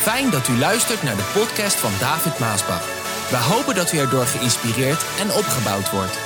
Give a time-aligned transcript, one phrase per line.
[0.00, 2.84] Fijn dat u luistert naar de podcast van David Maasbach.
[3.30, 6.18] We hopen dat u erdoor geïnspireerd en opgebouwd wordt.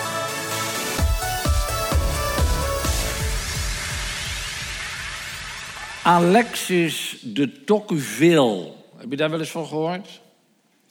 [6.02, 8.72] Alexis de Tocqueville.
[8.96, 10.20] Heb je daar wel eens van gehoord?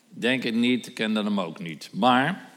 [0.09, 1.89] Denk het niet, ik kende hem ook niet.
[1.93, 2.49] Maar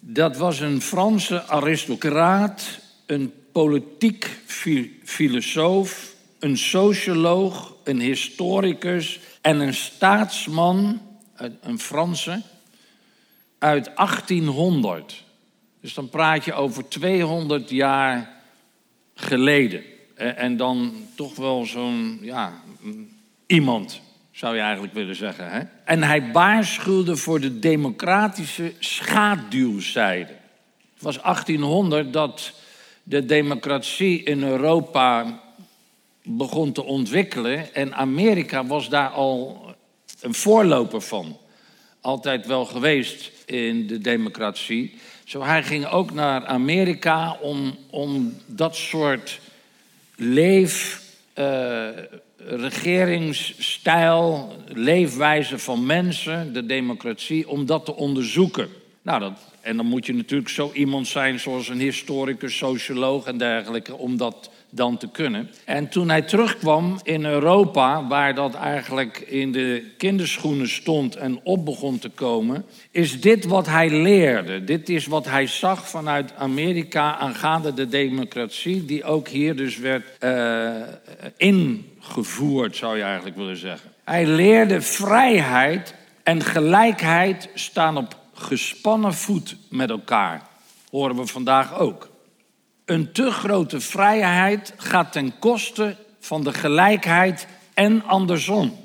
[0.00, 2.62] dat was een Franse aristocraat,
[3.06, 11.00] een politiek fi- filosoof, een socioloog, een historicus en een staatsman,
[11.60, 12.42] een Franse,
[13.58, 15.24] uit 1800.
[15.80, 18.30] Dus dan praat je over 200 jaar
[19.14, 19.82] geleden.
[20.14, 23.08] Eh, En dan toch wel zo'n, ja, mm,
[23.46, 25.50] iemand, zou je eigenlijk willen zeggen.
[25.50, 25.60] Hè?
[25.84, 30.36] En hij waarschuwde voor de democratische schaduwzijde.
[30.94, 32.52] Het was 1800 dat
[33.02, 35.41] de democratie in Europa
[36.24, 37.74] begon te ontwikkelen.
[37.74, 39.64] En Amerika was daar al
[40.20, 41.36] een voorloper van.
[42.00, 44.94] Altijd wel geweest in de democratie.
[45.24, 49.40] Zo hij ging ook naar Amerika om, om dat soort
[50.16, 51.02] leef,
[51.32, 51.88] eh,
[52.36, 58.68] regeringsstijl, leefwijze van mensen, de democratie, om dat te onderzoeken.
[59.02, 63.38] Nou, dat, en dan moet je natuurlijk zo iemand zijn zoals een historicus, socioloog en
[63.38, 65.50] dergelijke, om dat dan te kunnen.
[65.64, 71.64] En toen hij terugkwam in Europa, waar dat eigenlijk in de kinderschoenen stond en op
[71.64, 74.64] begon te komen, is dit wat hij leerde.
[74.64, 80.04] Dit is wat hij zag vanuit Amerika aangaande de democratie, die ook hier dus werd
[80.18, 80.70] eh,
[81.36, 83.90] ingevoerd, zou je eigenlijk willen zeggen.
[84.04, 90.48] Hij leerde vrijheid en gelijkheid staan op gespannen voet met elkaar.
[90.90, 92.10] Horen we vandaag ook.
[92.84, 98.76] Een te grote vrijheid gaat ten koste van de gelijkheid en andersom.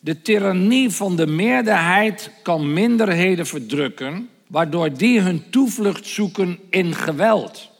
[0.00, 7.70] De tirannie van de meerderheid kan minderheden verdrukken, waardoor die hun toevlucht zoeken in geweld.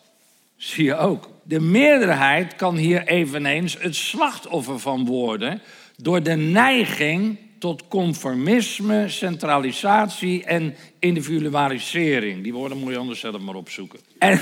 [0.56, 1.28] Zie je ook.
[1.42, 5.62] De meerderheid kan hier eveneens het slachtoffer van worden
[5.96, 12.42] door de neiging tot conformisme, centralisatie en individualisering.
[12.42, 13.98] Die woorden moet je anders zelf maar opzoeken.
[14.18, 14.40] En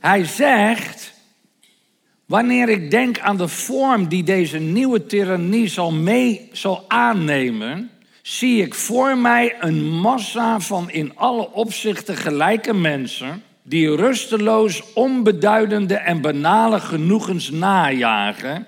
[0.00, 1.14] hij zegt,
[2.26, 7.90] wanneer ik denk aan de vorm die deze nieuwe tirannie zal, mee, zal aannemen,
[8.22, 15.94] zie ik voor mij een massa van in alle opzichten gelijke mensen die rusteloos onbeduidende
[15.94, 18.66] en banale genoegens najagen,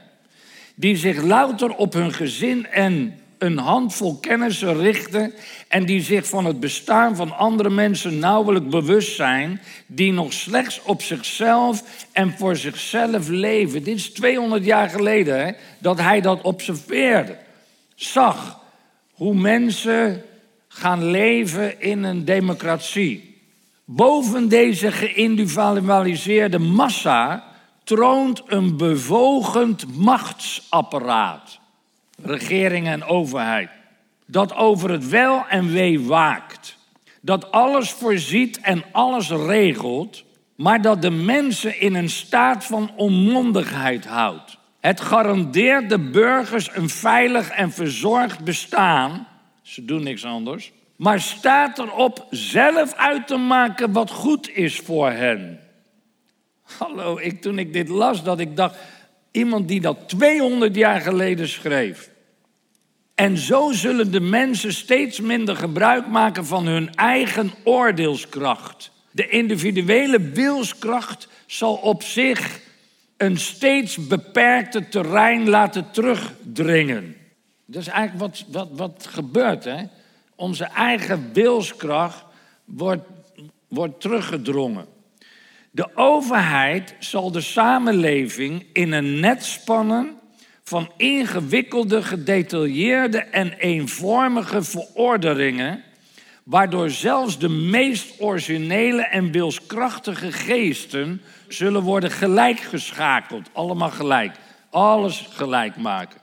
[0.74, 5.32] die zich louter op hun gezin en een handvol kennissen richten
[5.68, 10.80] en die zich van het bestaan van andere mensen nauwelijks bewust zijn, die nog slechts
[10.82, 13.82] op zichzelf en voor zichzelf leven.
[13.82, 17.36] Dit is 200 jaar geleden dat hij dat observeerde,
[17.94, 18.60] zag
[19.12, 20.22] hoe mensen
[20.68, 23.38] gaan leven in een democratie.
[23.84, 27.44] Boven deze geïndividualiseerde massa
[27.84, 31.58] troont een bevogend machtsapparaat,
[32.22, 33.70] regering en overheid,
[34.26, 36.78] dat over het wel en wee waakt,
[37.20, 40.24] dat alles voorziet en alles regelt,
[40.56, 44.58] maar dat de mensen in een staat van onmondigheid houdt.
[44.80, 49.26] Het garandeert de burgers een veilig en verzorgd bestaan.
[49.62, 50.72] Ze doen niks anders.
[50.96, 55.60] Maar staat erop zelf uit te maken wat goed is voor hen.
[56.62, 58.76] Hallo, ik, toen ik dit las, dat ik dacht,
[59.34, 62.10] iemand die dat 200 jaar geleden schreef.
[63.14, 68.90] En zo zullen de mensen steeds minder gebruik maken van hun eigen oordeelskracht.
[69.10, 72.60] De individuele wilskracht zal op zich
[73.16, 77.16] een steeds beperkte terrein laten terugdringen.
[77.66, 79.64] Dat is eigenlijk wat, wat, wat gebeurt.
[79.64, 79.84] Hè?
[80.34, 82.24] Onze eigen wilskracht
[82.64, 83.04] wordt,
[83.68, 84.86] wordt teruggedrongen.
[85.74, 90.10] De overheid zal de samenleving in een net spannen
[90.62, 95.82] van ingewikkelde, gedetailleerde en eenvormige verordeningen,
[96.44, 103.48] waardoor zelfs de meest originele en wilskrachtige geesten zullen worden gelijkgeschakeld.
[103.52, 104.36] Allemaal gelijk.
[104.70, 106.20] Alles gelijk maken.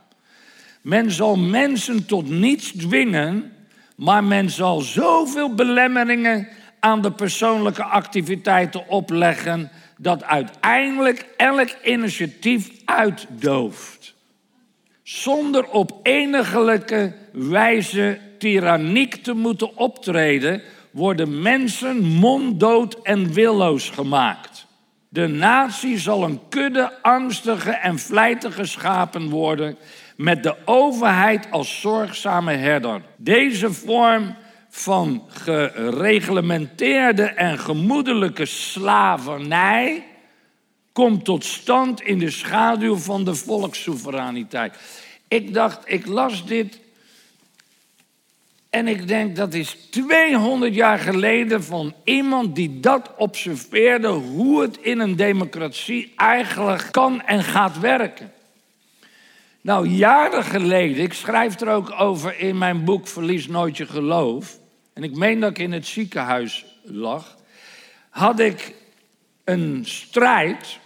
[0.82, 3.54] Men zal mensen tot niets dwingen,
[3.96, 6.48] maar men zal zoveel belemmeringen
[6.82, 14.14] aan de persoonlijke activiteiten opleggen dat uiteindelijk elk initiatief uitdooft.
[15.04, 20.62] Zonder op enigelijke wijze tyranniek te moeten optreden,
[20.92, 24.66] worden mensen monddood en willoos gemaakt.
[25.10, 29.78] De natie zal een kudde angstige en vlijtige schapen worden
[30.16, 33.02] met de overheid als zorgzame herder.
[33.18, 34.36] Deze vorm
[34.74, 40.06] van gereglementeerde en gemoedelijke slavernij
[40.92, 44.76] komt tot stand in de schaduw van de volkssoevereiniteit.
[45.28, 46.80] Ik dacht, ik las dit
[48.70, 54.78] en ik denk dat is 200 jaar geleden van iemand die dat observeerde, hoe het
[54.78, 58.32] in een democratie eigenlijk kan en gaat werken.
[59.62, 64.60] Nou, jaren geleden, ik schrijf er ook over in mijn boek Verlies nooit je geloof.
[64.94, 67.38] En ik meen dat ik in het ziekenhuis lag.
[68.10, 68.76] Had ik
[69.44, 70.80] een strijd.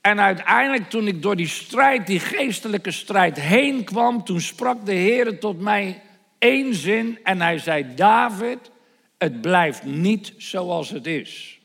[0.00, 4.92] En uiteindelijk, toen ik door die strijd, die geestelijke strijd heen kwam, toen sprak de
[4.92, 6.02] Heer tot mij
[6.38, 8.58] één zin en hij zei: David,
[9.18, 11.60] het blijft niet zoals het is.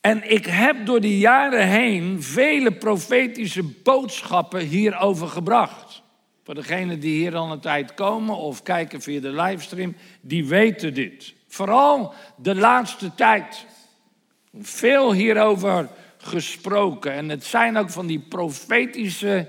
[0.00, 5.83] En ik heb door de jaren heen vele profetische boodschappen hierover gebracht.
[6.44, 10.94] Voor degenen die hier al een tijd komen of kijken via de livestream, die weten
[10.94, 11.34] dit.
[11.48, 13.66] Vooral de laatste tijd.
[14.60, 15.88] Veel hierover
[16.18, 17.12] gesproken.
[17.12, 19.48] En het zijn ook van die profetische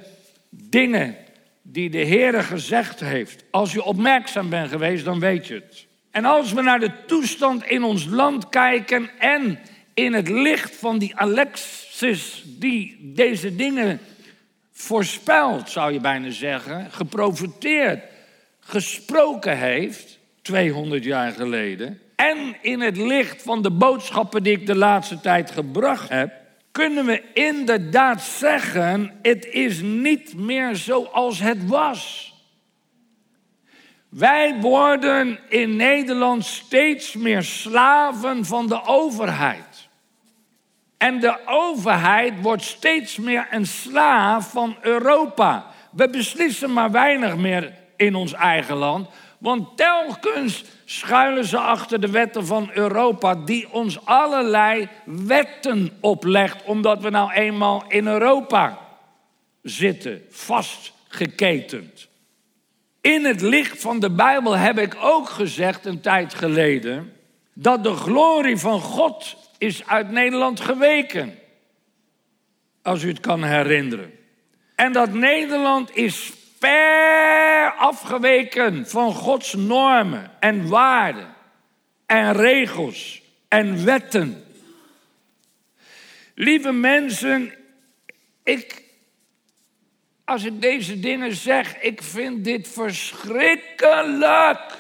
[0.49, 1.15] dingen
[1.61, 3.43] die de Heer gezegd heeft.
[3.51, 5.85] Als je opmerkzaam bent geweest, dan weet je het.
[6.11, 9.59] En als we naar de toestand in ons land kijken en
[9.93, 13.99] in het licht van die Alexis die deze dingen
[14.77, 18.03] voorspeld, zou je bijna zeggen, geprofiteerd,
[18.59, 24.75] gesproken heeft, 200 jaar geleden, en in het licht van de boodschappen die ik de
[24.75, 26.33] laatste tijd gebracht heb,
[26.71, 32.33] kunnen we inderdaad zeggen: het is niet meer zoals het was.
[34.09, 39.64] Wij worden in Nederland steeds meer slaven van de overheid.
[40.97, 45.65] En de overheid wordt steeds meer een slaaf van Europa.
[45.91, 49.07] We beslissen maar weinig meer in ons eigen land,
[49.37, 57.01] want telkens schuilen ze achter de wetten van Europa, die ons allerlei wetten oplegt, omdat
[57.01, 58.79] we nou eenmaal in Europa
[59.61, 62.07] zitten, vastgeketend.
[63.01, 67.13] In het licht van de Bijbel heb ik ook gezegd een tijd geleden
[67.53, 71.39] dat de glorie van God is uit Nederland geweken.
[72.81, 74.13] Als u het kan herinneren.
[74.75, 81.35] En dat Nederland is ver afgeweken van Gods normen en waarden
[82.05, 84.45] en regels en wetten.
[86.35, 87.53] Lieve mensen,
[88.43, 88.83] ik,
[90.23, 94.77] als ik deze dingen zeg, ik vind dit verschrikkelijk.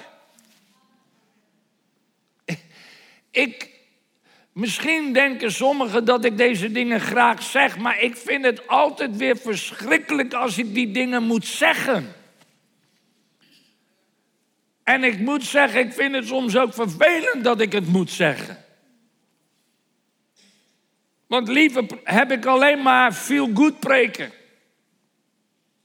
[3.31, 3.74] Ik,
[4.55, 9.37] Misschien denken sommigen dat ik deze dingen graag zeg, maar ik vind het altijd weer
[9.37, 12.13] verschrikkelijk als ik die dingen moet zeggen.
[14.83, 18.65] En ik moet zeggen, ik vind het soms ook vervelend dat ik het moet zeggen.
[21.27, 24.31] Want liever heb ik alleen maar veel goed preken.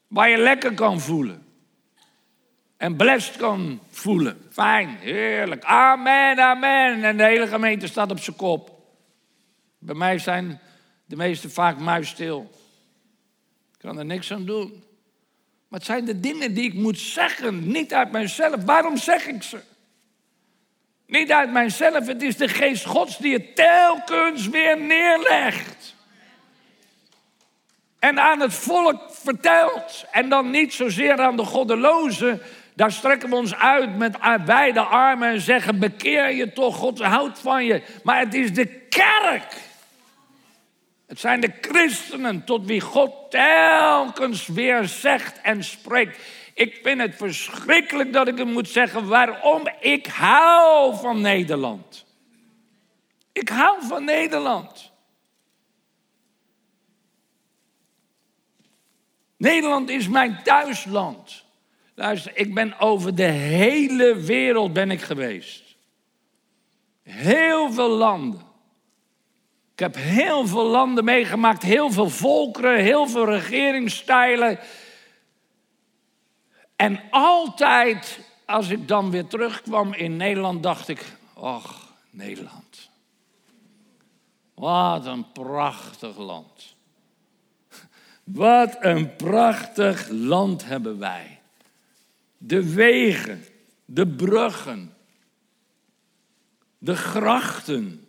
[0.06, 1.46] Waar je lekker kan voelen.
[2.76, 4.49] En blessed kan voelen.
[5.00, 5.64] Heerlijk.
[5.64, 7.04] Amen, amen.
[7.04, 8.70] En de hele gemeente staat op zijn kop.
[9.78, 10.60] Bij mij zijn
[11.04, 12.50] de meesten vaak muisstil.
[13.72, 14.84] Ik kan er niks aan doen.
[15.68, 18.64] Maar het zijn de dingen die ik moet zeggen, niet uit mijzelf.
[18.64, 19.60] Waarom zeg ik ze?
[21.06, 25.94] Niet uit mijzelf, het is de geest Gods die het telkens weer neerlegt.
[27.98, 30.04] En aan het volk vertelt.
[30.12, 32.40] En dan niet zozeer aan de goddelozen,
[32.74, 37.38] daar strekken we ons uit met beide armen en zeggen: bekeer je toch, God houdt
[37.38, 37.82] van je.
[38.02, 39.56] Maar het is de kerk.
[41.06, 46.18] Het zijn de christenen tot wie God telkens weer zegt en spreekt.
[46.54, 52.06] Ik vind het verschrikkelijk dat ik het moet zeggen waarom ik hou van Nederland.
[53.32, 54.92] Ik hou van Nederland.
[59.36, 61.44] Nederland is mijn thuisland.
[62.00, 65.76] Luister, ik ben over de hele wereld ben ik geweest.
[67.02, 68.40] Heel veel landen.
[69.72, 74.58] Ik heb heel veel landen meegemaakt, heel veel volkeren, heel veel regeringsstijlen.
[76.76, 82.90] En altijd als ik dan weer terugkwam in Nederland, dacht ik: Och, Nederland.
[84.54, 86.74] Wat een prachtig land.
[88.24, 91.39] Wat een prachtig land hebben wij
[92.42, 93.44] de wegen,
[93.84, 94.94] de bruggen,
[96.78, 98.04] de grachten.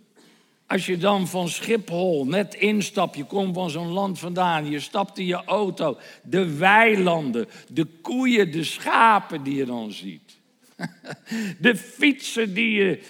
[0.68, 5.18] Als je dan van Schiphol net instapt, je komt van zo'n land vandaan, je stapt
[5.18, 10.40] in je auto, de weilanden, de koeien, de schapen die je dan ziet.
[11.60, 13.04] De fietsen die je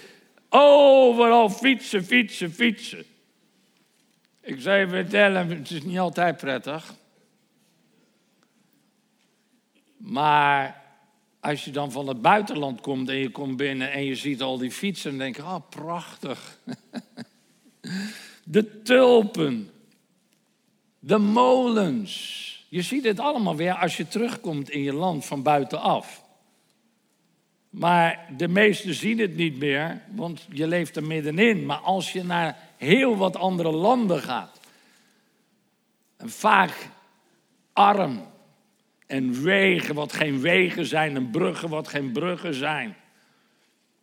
[0.49, 3.05] overal fietsen, fietsen, fietsen.
[4.41, 6.93] Ik zou je vertellen, het is niet altijd prettig.
[9.97, 10.80] Maar
[11.41, 14.57] als je dan van het buitenland komt en je komt binnen en je ziet al
[14.57, 16.57] die fietsen, dan denk je, oh prachtig.
[18.43, 19.69] De tulpen,
[20.99, 22.65] de molens.
[22.69, 26.23] Je ziet het allemaal weer als je terugkomt in je land van buitenaf.
[27.69, 31.65] Maar de meesten zien het niet meer, want je leeft er middenin.
[31.65, 34.59] Maar als je naar heel wat andere landen gaat,
[36.17, 36.89] en vaak
[37.73, 38.30] arm,
[39.11, 42.95] en wegen wat geen wegen zijn, en bruggen wat geen bruggen zijn.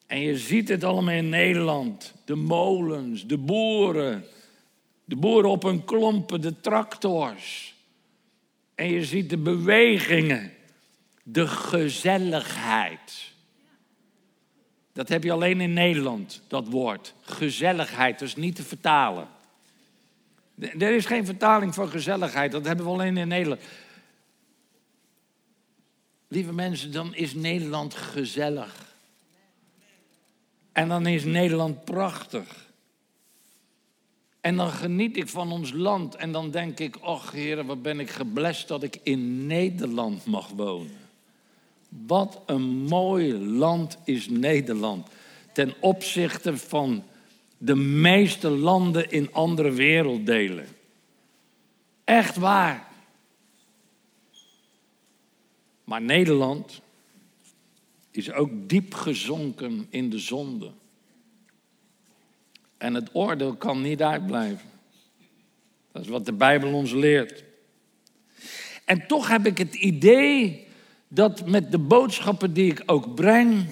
[0.06, 2.14] En je ziet het allemaal in Nederland.
[2.24, 4.24] De molens, de boeren,
[5.04, 7.74] de boeren op hun klompen, de tractors.
[8.74, 10.52] En je ziet de bewegingen,
[11.22, 13.32] de gezelligheid.
[14.92, 17.14] Dat heb je alleen in Nederland, dat woord.
[17.20, 19.28] Gezelligheid, dat is niet te vertalen.
[20.58, 23.60] Er is geen vertaling voor gezelligheid, dat hebben we alleen in Nederland.
[26.28, 28.94] Lieve mensen, dan is Nederland gezellig.
[30.72, 32.66] En dan is Nederland prachtig.
[34.40, 38.00] En dan geniet ik van ons land en dan denk ik, och heren, wat ben
[38.00, 40.98] ik geblest dat ik in Nederland mag wonen.
[41.88, 45.08] Wat een mooi land is Nederland
[45.52, 47.04] ten opzichte van
[47.58, 50.66] de meeste landen in andere werelddelen.
[52.04, 52.87] Echt waar.
[55.88, 56.80] Maar Nederland
[58.10, 60.70] is ook diep gezonken in de zonde.
[62.78, 64.70] En het oordeel kan niet uitblijven.
[65.92, 67.44] Dat is wat de Bijbel ons leert.
[68.84, 70.66] En toch heb ik het idee
[71.08, 73.66] dat met de boodschappen die ik ook breng,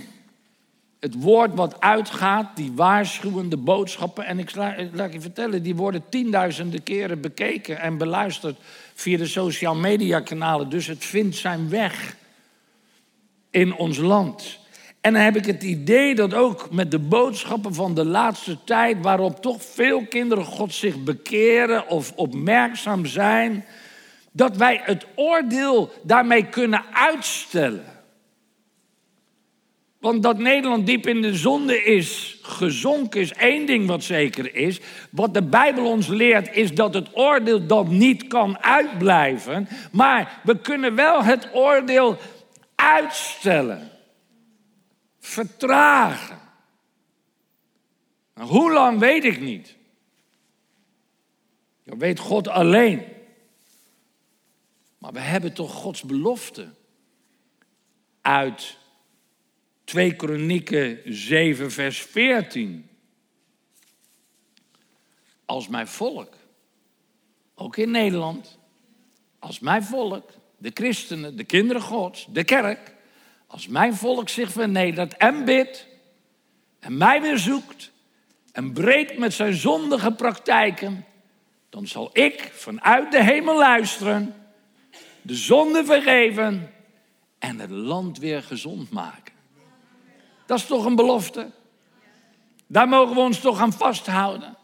[1.01, 4.55] het woord wat uitgaat, die waarschuwende boodschappen, en ik
[4.93, 8.59] laat je vertellen, die worden tienduizenden keren bekeken en beluisterd
[8.97, 10.69] via de social media kanalen.
[10.69, 12.17] Dus het vindt zijn weg
[13.51, 14.59] in ons land.
[15.01, 18.97] En dan heb ik het idee dat ook met de boodschappen van de laatste tijd,
[19.01, 23.65] waarop toch veel kinderen God zich bekeren of opmerkzaam zijn,
[24.33, 27.96] dat wij het oordeel daarmee kunnen uitstellen.
[30.07, 34.81] Want dat Nederland diep in de zonde is gezonken, is één ding wat zeker is.
[35.11, 39.69] Wat de Bijbel ons leert, is dat het oordeel dat niet kan uitblijven.
[39.93, 42.17] Maar we kunnen wel het oordeel
[42.75, 43.91] uitstellen,
[45.21, 46.41] vertragen.
[48.35, 49.77] Nou, hoe lang weet ik niet.
[51.85, 53.03] Dat weet God alleen.
[54.99, 56.69] Maar we hebben toch Gods belofte
[58.21, 58.85] uit
[59.87, 62.89] 2 Kronieken 7, vers 14.
[65.45, 66.35] Als mijn volk,
[67.55, 68.59] ook in Nederland,
[69.39, 72.95] als mijn volk, de christenen, de kinderen Gods, de kerk,
[73.47, 75.87] als mijn volk zich vernedert en bidt
[76.79, 77.93] en mij weer zoekt
[78.53, 81.05] en breekt met zijn zondige praktijken,
[81.69, 84.35] dan zal ik vanuit de hemel luisteren,
[85.23, 86.73] de zonde vergeven
[87.39, 89.26] en het land weer gezond maken.
[90.47, 91.51] Dat is toch een belofte?
[92.67, 94.57] Daar mogen we ons toch aan vasthouden.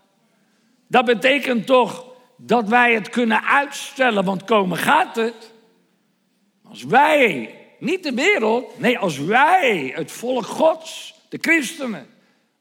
[0.86, 2.04] Dat betekent toch
[2.36, 5.52] dat wij het kunnen uitstellen, want komen gaat het.
[6.68, 12.06] Als wij, niet de wereld, nee, als wij, het volk Gods, de christenen,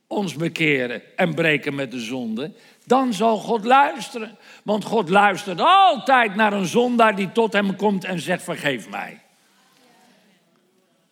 [0.07, 2.51] ons bekeren en breken met de zonde,
[2.85, 4.37] dan zal God luisteren.
[4.63, 9.21] Want God luistert altijd naar een zondaar die tot hem komt en zegt: Vergeef mij.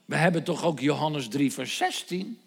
[0.09, 2.39] We hebben toch ook Johannes 3, vers 16?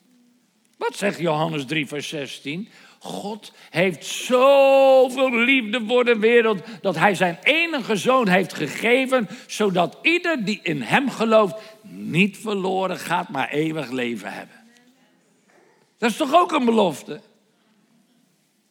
[0.76, 2.69] Wat zegt Johannes 3, vers 16?
[2.99, 9.99] God heeft zoveel liefde voor de wereld dat hij zijn enige zoon heeft gegeven, zodat
[10.02, 14.57] ieder die in hem gelooft niet verloren gaat, maar eeuwig leven hebben.
[15.99, 17.21] Dat is toch ook een belofte?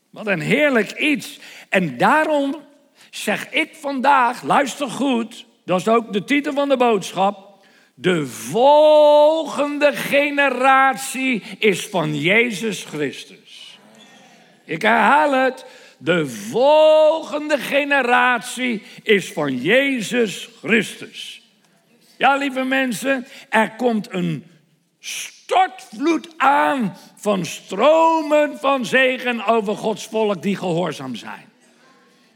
[0.10, 1.40] Wat een heerlijk iets.
[1.70, 2.56] En daarom
[3.10, 7.51] zeg ik vandaag, luister goed, dat is ook de titel van de boodschap.
[8.02, 13.80] De volgende generatie is van Jezus Christus.
[14.66, 15.66] Ik herhaal het.
[15.98, 21.42] De volgende generatie is van Jezus Christus.
[22.18, 24.46] Ja, lieve mensen, er komt een
[25.00, 31.50] stortvloed aan van stromen van zegen over Gods volk die gehoorzaam zijn.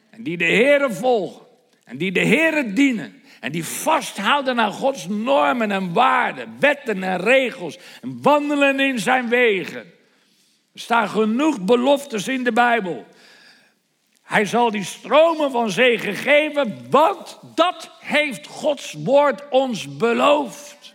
[0.10, 1.46] En die de Heeren volgen.
[1.84, 3.24] En die de Heeren dienen.
[3.46, 7.78] En die vasthouden aan Gods normen en waarden, wetten en regels.
[8.02, 9.94] En wandelen in zijn wegen.
[10.74, 13.06] Er staan genoeg beloftes in de Bijbel.
[14.24, 20.94] Hij zal die stromen van zegen geven, want dat heeft Gods woord ons beloofd.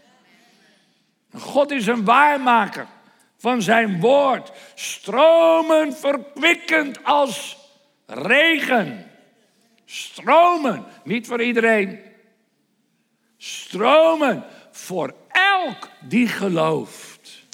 [1.39, 2.87] God is een waarmaker
[3.39, 4.53] van zijn woord.
[4.75, 7.57] Stromen verkwikkend als
[8.07, 9.11] regen.
[9.85, 12.09] Stromen, niet voor iedereen.
[13.43, 17.47] Stromen voor elk die gelooft.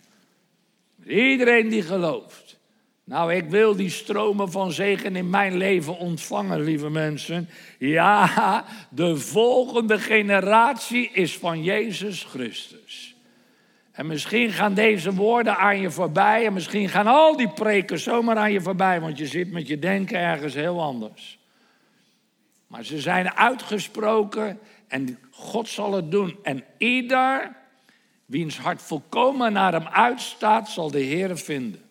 [1.06, 2.58] Iedereen die gelooft.
[3.04, 7.48] Nou, ik wil die stromen van zegen in mijn leven ontvangen, lieve mensen.
[7.78, 13.14] Ja, de volgende generatie is van Jezus Christus.
[13.92, 16.46] En misschien gaan deze woorden aan je voorbij.
[16.46, 19.00] En misschien gaan al die preken zomaar aan je voorbij.
[19.00, 21.38] Want je zit met je denken ergens heel anders.
[22.66, 26.38] Maar ze zijn uitgesproken en God zal het doen.
[26.42, 27.56] En ieder
[28.26, 31.84] wiens hart volkomen naar hem uitstaat, zal de Heer vinden.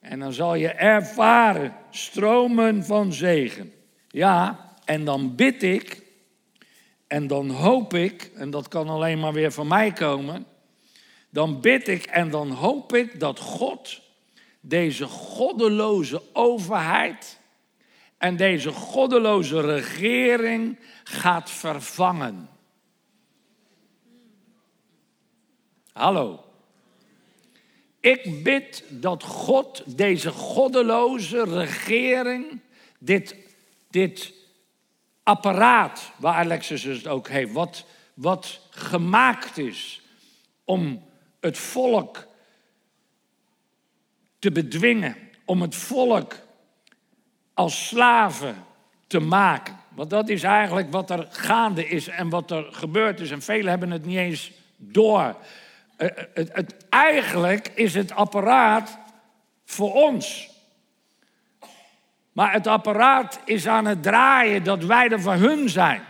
[0.00, 3.72] En dan zal je ervaren stromen van zegen.
[4.08, 6.02] Ja, en dan bid ik
[7.06, 10.46] en dan hoop ik, en dat kan alleen maar weer van mij komen,
[11.30, 14.00] dan bid ik en dan hoop ik dat God
[14.60, 17.39] deze goddeloze overheid
[18.20, 22.48] en deze goddeloze regering gaat vervangen.
[25.92, 26.44] Hallo.
[28.00, 32.60] Ik bid dat God deze goddeloze regering,
[32.98, 33.36] dit,
[33.90, 34.32] dit
[35.22, 37.84] apparaat waar Alexis het ook heeft, wat,
[38.14, 40.00] wat gemaakt is
[40.64, 41.04] om
[41.40, 42.26] het volk
[44.38, 46.48] te bedwingen, om het volk
[47.60, 48.64] als slaven
[49.06, 49.76] te maken.
[49.88, 53.30] Want dat is eigenlijk wat er gaande is en wat er gebeurd is.
[53.30, 55.36] En velen hebben het niet eens door.
[55.96, 58.98] Eh, eh, het, eigenlijk is het apparaat
[59.64, 60.50] voor ons.
[62.32, 66.02] Maar het apparaat is aan het draaien dat wij er voor hun zijn.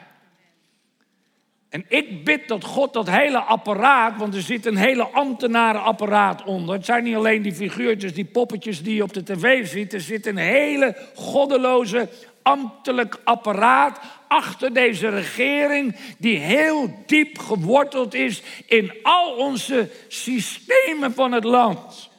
[1.70, 6.74] En ik bid dat God dat hele apparaat, want er zit een hele ambtenarenapparaat onder.
[6.74, 9.92] Het zijn niet alleen die figuurtjes, die poppetjes die je op de tv ziet.
[9.92, 12.08] Er zit een hele goddeloze
[12.42, 21.32] ambtelijk apparaat achter deze regering, die heel diep geworteld is in al onze systemen van
[21.32, 22.10] het land.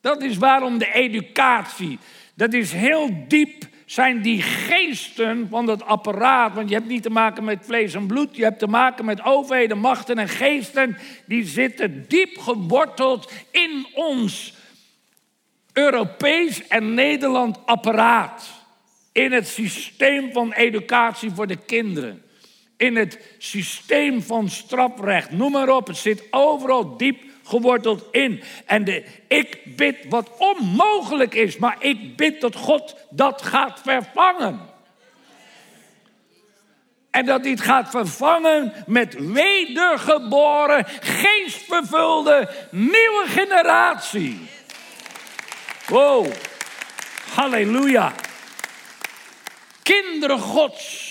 [0.00, 1.98] Dat is waarom de educatie,
[2.34, 6.54] dat is heel diep zijn die geesten van dat apparaat.
[6.54, 8.36] Want je hebt niet te maken met vlees en bloed.
[8.36, 10.98] Je hebt te maken met overheden, machten en geesten.
[11.26, 14.54] Die zitten diep geworteld in ons
[15.72, 18.48] Europees en Nederland apparaat.
[19.12, 22.22] In het systeem van educatie voor de kinderen.
[22.76, 25.30] In het systeem van strafrecht.
[25.30, 25.86] Noem maar op.
[25.86, 28.42] Het zit overal diep geworteld in.
[28.66, 34.60] En de, ik bid wat onmogelijk is, maar ik bid dat God dat gaat vervangen.
[37.10, 44.48] En dat hij het gaat vervangen met wedergeboren, geestvervulde, nieuwe generatie.
[45.86, 46.26] Wow,
[47.34, 48.12] halleluja.
[49.82, 51.05] Kinderen Gods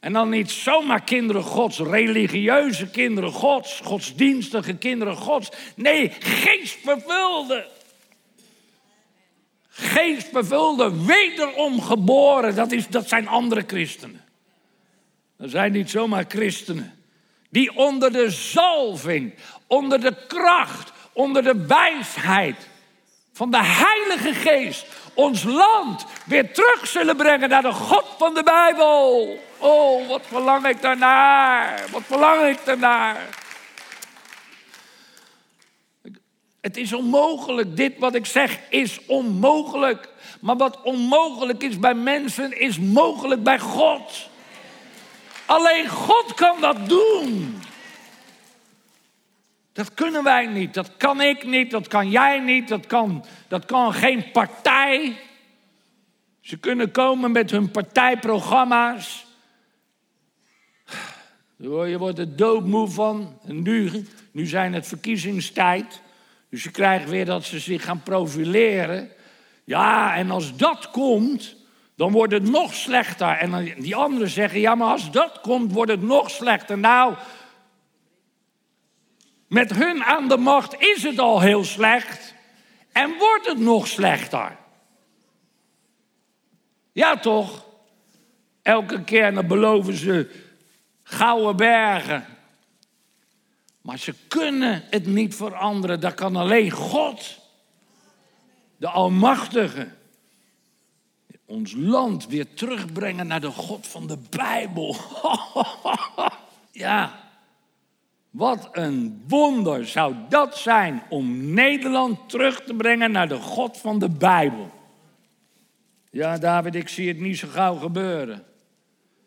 [0.00, 5.50] en dan niet zomaar kinderen Gods, religieuze kinderen Gods, godsdienstige kinderen Gods.
[5.74, 7.68] Nee, geestvervulde.
[9.68, 14.24] Geestvervulde, wederom geboren, dat, is, dat zijn andere christenen.
[15.36, 16.98] Dat zijn niet zomaar christenen.
[17.50, 19.34] Die onder de zalving,
[19.66, 22.68] onder de kracht, onder de wijsheid
[23.32, 24.86] van de Heilige Geest
[25.20, 29.38] ons land weer terug zullen brengen naar de God van de Bijbel.
[29.58, 31.84] Oh, wat verlang ik daarnaar.
[31.90, 33.28] Wat verlang ik daarnaar.
[36.60, 37.76] Het is onmogelijk.
[37.76, 40.08] Dit wat ik zeg is onmogelijk.
[40.40, 44.28] Maar wat onmogelijk is bij mensen, is mogelijk bij God.
[45.46, 47.62] Alleen God kan dat doen.
[49.72, 53.64] Dat kunnen wij niet, dat kan ik niet, dat kan jij niet, dat kan, dat
[53.64, 55.16] kan geen partij.
[56.40, 59.26] Ze kunnen komen met hun partijprogramma's.
[61.56, 63.38] Je wordt er doodmoe van.
[63.44, 66.02] Nu, nu zijn het verkiezingstijd.
[66.50, 69.10] Dus je krijgt weer dat ze zich gaan profileren.
[69.64, 71.56] Ja, en als dat komt,
[71.94, 73.28] dan wordt het nog slechter.
[73.28, 76.78] En die anderen zeggen, ja, maar als dat komt, wordt het nog slechter.
[76.78, 77.14] Nou,
[79.50, 82.34] Met hun aan de macht is het al heel slecht
[82.92, 84.56] en wordt het nog slechter.
[86.92, 87.66] Ja, toch?
[88.62, 90.30] Elke keer dan beloven ze
[91.02, 92.26] gouden bergen.
[93.80, 96.00] Maar ze kunnen het niet veranderen.
[96.00, 97.38] Dat kan alleen God,
[98.76, 99.88] de Almachtige.
[101.46, 104.96] Ons land weer terugbrengen naar de God van de Bijbel.
[106.72, 107.29] ja,
[108.30, 113.98] wat een wonder zou dat zijn om Nederland terug te brengen naar de God van
[113.98, 114.70] de Bijbel.
[116.10, 118.44] Ja, David, ik zie het niet zo gauw gebeuren.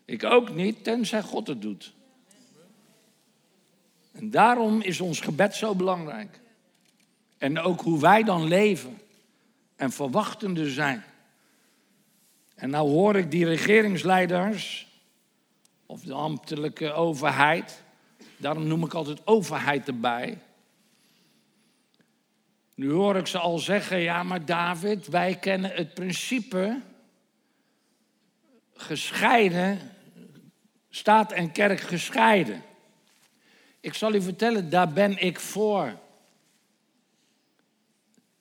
[0.05, 1.93] Ik ook niet, tenzij God het doet.
[4.11, 6.39] En daarom is ons gebed zo belangrijk.
[7.37, 8.97] En ook hoe wij dan leven
[9.75, 11.03] en verwachtende zijn.
[12.55, 14.87] En nou hoor ik die regeringsleiders,
[15.85, 17.82] of de ambtelijke overheid,
[18.43, 20.39] daarom noem ik altijd overheid erbij.
[22.75, 26.81] Nu hoor ik ze al zeggen, ja maar David, wij kennen het principe
[28.73, 29.79] gescheiden,
[30.89, 32.61] staat en kerk gescheiden.
[33.79, 35.99] Ik zal u vertellen, daar ben ik voor.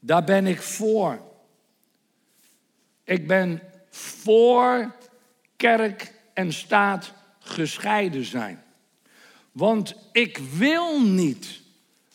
[0.01, 1.23] Daar ben ik voor.
[3.05, 4.95] Ik ben voor
[5.57, 8.62] kerk en staat gescheiden zijn.
[9.53, 11.61] Want ik wil niet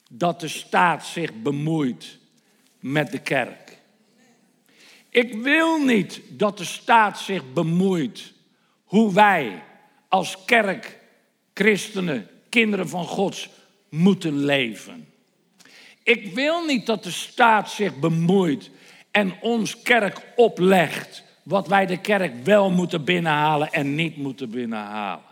[0.10, 2.17] dat de staat zich bemoeit
[2.80, 3.78] met de kerk.
[5.10, 8.34] Ik wil niet dat de staat zich bemoeit
[8.84, 9.63] hoe wij
[10.08, 11.00] als kerk,
[11.54, 13.50] christenen, kinderen van Gods
[13.89, 15.08] moeten leven.
[16.04, 18.69] Ik wil niet dat de staat zich bemoeit
[19.12, 25.27] en ons kerk oplegt wat wij de kerk wel moeten binnenhalen en niet moeten binnenhalen.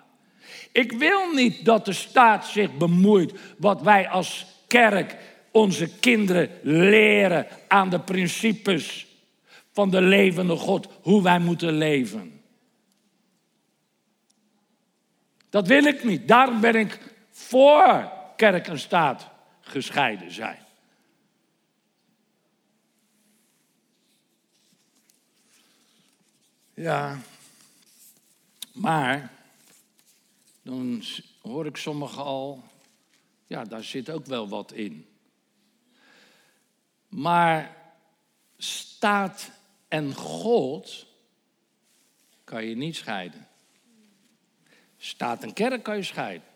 [0.76, 5.18] Ik wil niet dat de staat zich bemoeit wat wij als kerk
[5.52, 9.08] onze kinderen leren aan de principes
[9.72, 12.42] van de levende God, hoe wij moeten leven.
[15.50, 16.28] Dat wil ik niet.
[16.28, 17.00] Daarom ben ik
[17.32, 19.28] voor kerk en staat
[19.62, 20.60] gescheiden zijn.
[26.74, 27.18] Ja,
[28.74, 29.34] maar
[30.66, 31.04] dan
[31.42, 32.64] hoor ik sommigen al,
[33.48, 35.08] ja, daar zit ook wel wat in.
[37.08, 37.78] Maar
[38.58, 39.52] staat
[39.88, 41.06] en God
[42.44, 43.48] kan je niet scheiden.
[44.98, 46.48] Staat en kerk kan je scheiden.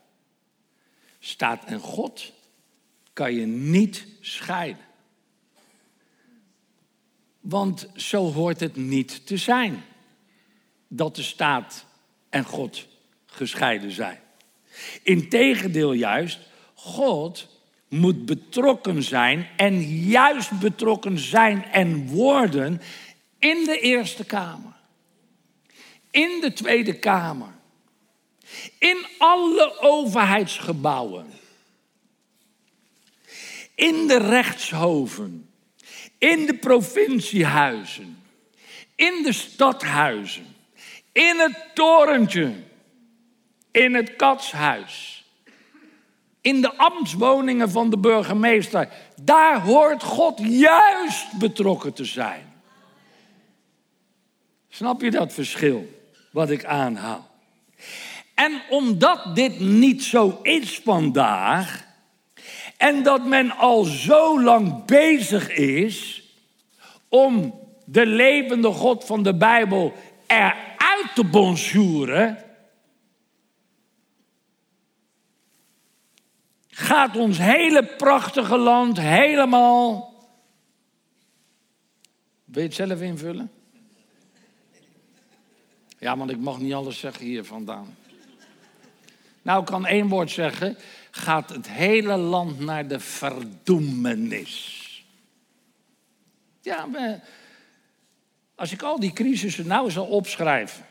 [1.19, 2.33] Staat en God
[3.13, 4.85] kan je niet scheiden.
[7.39, 9.83] Want zo hoort het niet te zijn
[10.87, 11.85] dat de staat
[12.29, 12.87] en God
[13.39, 14.19] gescheiden zijn.
[15.03, 16.39] Integendeel juist,
[16.73, 17.47] God
[17.87, 22.81] moet betrokken zijn en juist betrokken zijn en worden
[23.39, 24.73] in de Eerste Kamer,
[26.11, 27.53] in de Tweede Kamer,
[28.77, 31.25] in alle overheidsgebouwen,
[33.75, 35.49] in de rechtshoven,
[36.17, 38.23] in de provinciehuizen,
[38.95, 40.55] in de stadhuizen,
[41.11, 42.67] in het torentje,
[43.71, 45.23] in het katshuis,
[46.41, 48.89] in de ambtswoningen van de burgemeester.
[49.21, 52.53] Daar hoort God juist betrokken te zijn.
[54.69, 55.87] Snap je dat verschil
[56.31, 57.27] wat ik aanhaal?
[58.35, 61.87] En omdat dit niet zo is vandaag,
[62.77, 66.23] en dat men al zo lang bezig is
[67.09, 69.93] om de levende God van de Bijbel
[70.27, 72.37] eruit te bonjouren,
[76.79, 80.13] gaat ons hele prachtige land helemaal.
[82.45, 83.51] Wil je het zelf invullen?
[85.99, 87.97] Ja, want ik mag niet alles zeggen hier vandaan.
[89.41, 90.77] Nou, ik kan één woord zeggen.
[91.11, 94.77] Gaat het hele land naar de verdoemenis.
[96.61, 96.87] Ja,
[98.55, 100.85] als ik al die crisissen nou zal opschrijven.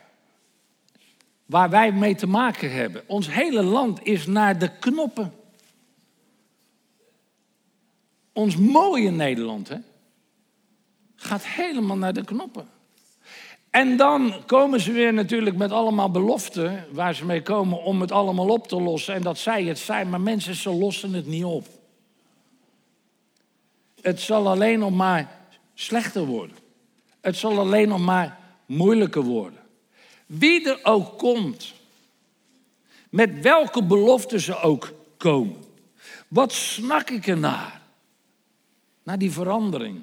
[1.45, 3.03] Waar wij mee te maken hebben.
[3.07, 5.38] Ons hele land is naar de knoppen.
[8.39, 9.77] Ons mooie Nederland, hè,
[11.15, 12.67] gaat helemaal naar de knoppen.
[13.69, 18.11] En dan komen ze weer natuurlijk met allemaal beloften waar ze mee komen om het
[18.11, 19.13] allemaal op te lossen.
[19.13, 21.67] En dat zij het zijn, maar mensen, ze lossen het niet op.
[24.01, 25.39] Het zal alleen nog maar
[25.73, 26.57] slechter worden.
[27.21, 29.59] Het zal alleen nog maar moeilijker worden.
[30.25, 31.73] Wie er ook komt,
[33.09, 35.63] met welke beloften ze ook komen.
[36.27, 37.78] Wat snak ik ernaar?
[39.09, 40.01] Naar die verandering.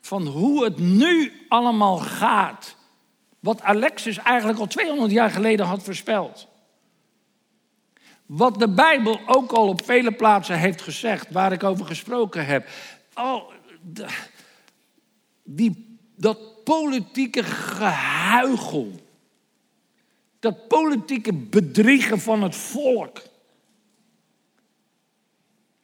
[0.00, 2.76] Van hoe het nu allemaal gaat.
[3.40, 6.46] Wat Alexis eigenlijk al 200 jaar geleden had voorspeld.
[8.26, 12.68] Wat de Bijbel ook al op vele plaatsen heeft gezegd, waar ik over gesproken heb.
[13.14, 13.42] Oh,
[15.42, 18.92] die, dat politieke gehuigel.
[20.38, 23.22] Dat politieke bedriegen van het volk.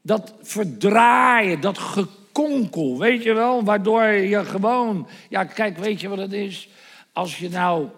[0.07, 6.19] Dat verdraaien, dat gekonkel, weet je wel, waardoor je gewoon, ja kijk, weet je wat
[6.19, 6.69] het is?
[7.13, 7.89] Als je nou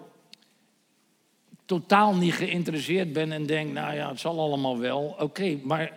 [1.65, 5.91] totaal niet geïnteresseerd bent en denkt, nou ja, het zal allemaal wel, oké, maar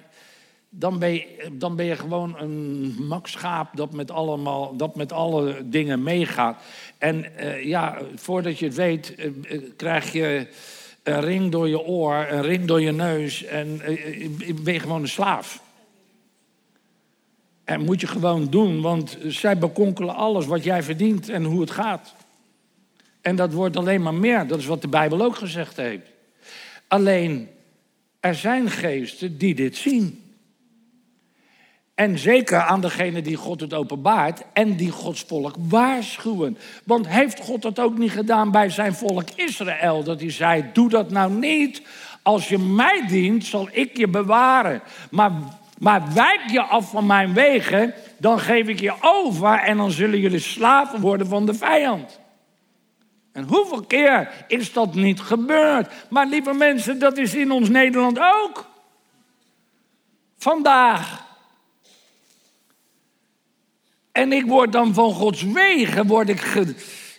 [0.68, 5.56] dan ben, je, dan ben je gewoon een makschaap dat met, allemaal, dat met alle
[5.64, 6.62] dingen meegaat.
[6.98, 10.46] En uh, ja, voordat je het weet, uh, krijg je
[11.02, 13.78] een ring door je oor, een ring door je neus en
[14.62, 15.62] ben je gewoon een slaaf.
[17.70, 21.70] En moet je gewoon doen, want zij bekonkelen alles wat jij verdient en hoe het
[21.70, 22.14] gaat.
[23.20, 24.46] En dat wordt alleen maar meer.
[24.46, 26.06] Dat is wat de Bijbel ook gezegd heeft.
[26.88, 27.48] Alleen,
[28.20, 30.34] er zijn geesten die dit zien.
[31.94, 36.58] En zeker aan degene die God het openbaart en die Gods volk waarschuwen.
[36.84, 40.04] Want heeft God dat ook niet gedaan bij zijn volk Israël?
[40.04, 41.82] Dat hij zei: Doe dat nou niet.
[42.22, 44.82] Als je mij dient, zal ik je bewaren.
[45.10, 45.32] Maar,
[45.80, 50.18] maar wijk je af van mijn wegen, dan geef ik je over en dan zullen
[50.18, 52.20] jullie slaven worden van de vijand.
[53.32, 55.92] En hoeveel keer is dat niet gebeurd?
[56.10, 58.66] Maar lieve mensen, dat is in ons Nederland ook.
[60.38, 61.26] Vandaag.
[64.12, 66.64] En ik word dan van Gods wegen, word ik.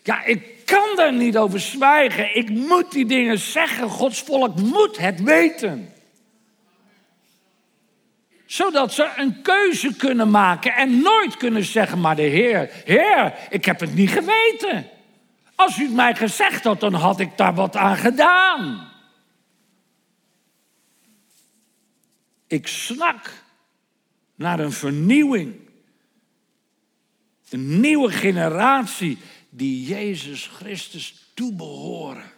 [0.04, 2.36] Ja, ik kan daar niet over zwijgen.
[2.36, 3.90] Ik moet die dingen zeggen.
[3.90, 5.94] Gods volk moet het weten.
[8.52, 13.66] Zodat ze een keuze kunnen maken en nooit kunnen zeggen: Maar de Heer, Heer, ik
[13.66, 14.90] heb het niet geweten.
[15.56, 18.92] Als u het mij gezegd had, dan had ik daar wat aan gedaan.
[22.48, 23.44] Ik snak
[24.36, 25.56] naar een vernieuwing.
[27.50, 29.18] Een nieuwe generatie
[29.50, 32.31] die Jezus Christus toebehoren.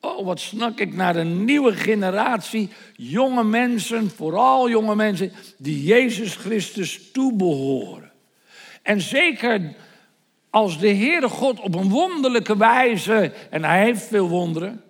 [0.00, 6.34] Oh, wat snak ik naar een nieuwe generatie jonge mensen, vooral jonge mensen, die Jezus
[6.34, 8.12] Christus toebehoren.
[8.82, 9.74] En zeker
[10.50, 14.82] als de Heere God op een wonderlijke wijze, en hij heeft veel wonderen.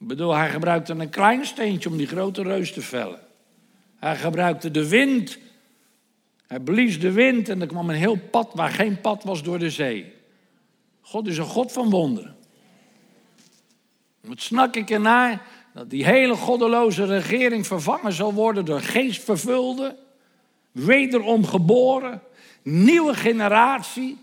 [0.00, 3.20] Ik bedoel, hij gebruikte een klein steentje om die grote reus te vellen.
[3.98, 5.38] Hij gebruikte de wind.
[6.46, 9.58] Hij blies de wind en er kwam een heel pad waar geen pad was door
[9.58, 10.12] de zee.
[11.00, 12.36] God is een God van wonderen.
[14.22, 15.42] Wat snak ik ernaar?
[15.74, 19.96] Dat die hele goddeloze regering vervangen zal worden door geestvervulde,
[20.72, 22.22] wederom geboren,
[22.62, 24.18] nieuwe generatie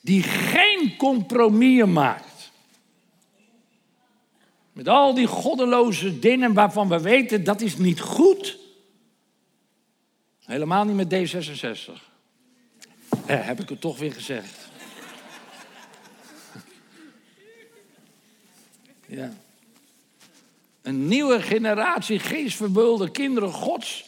[0.00, 2.50] die geen compromissen maakt.
[4.72, 8.58] Met al die goddeloze dingen waarvan we weten dat is niet goed.
[10.44, 11.92] Helemaal niet met D66.
[13.26, 14.65] Eh, heb ik het toch weer gezegd.
[19.06, 19.32] Ja.
[20.82, 24.04] Een nieuwe generatie geestverbeulde kinderen Gods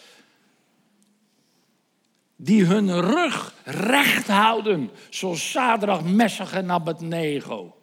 [2.41, 7.77] die hun rug recht houden, zoals Sadrach, Messach en Abednego.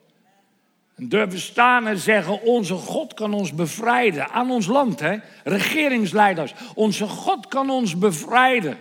[0.96, 4.30] En durven staan en zeggen, onze God kan ons bevrijden.
[4.30, 5.18] Aan ons land, hè?
[5.44, 6.54] regeringsleiders.
[6.76, 8.78] Onze God kan ons bevrijden.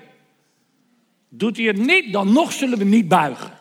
[1.28, 3.58] Doet hij het niet, dan nog zullen we niet buigen.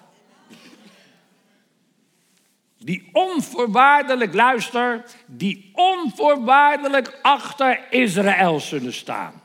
[2.83, 9.41] Die onvoorwaardelijk, luister, die onvoorwaardelijk achter Israël zullen staan.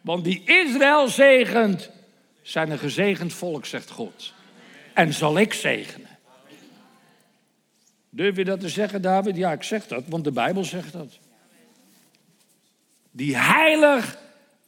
[0.00, 1.90] Want die Israël zegent,
[2.42, 4.34] zijn een gezegend volk, zegt God.
[4.94, 6.18] En zal ik zegenen.
[8.10, 9.36] Durf je dat te zeggen, David?
[9.36, 11.18] Ja, ik zeg dat, want de Bijbel zegt dat.
[13.10, 14.18] Die heilig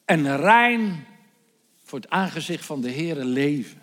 [0.04, 1.06] en rein
[1.84, 3.82] voor het aangezicht van de Heere leven.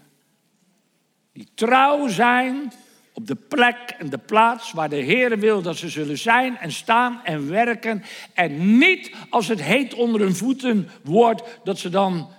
[1.32, 2.72] Die trouw zijn
[3.18, 6.72] op de plek en de plaats waar de Heer wil dat ze zullen zijn en
[6.72, 8.04] staan en werken.
[8.34, 12.30] En niet als het heet onder hun voeten wordt, dat ze dan